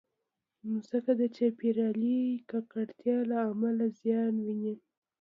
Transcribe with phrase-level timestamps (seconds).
[0.71, 2.19] مځکه د چاپېریالي
[2.49, 4.75] ککړتیا له امله زیان ویني.